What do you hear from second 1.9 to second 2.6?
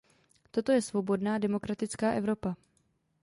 Evropa.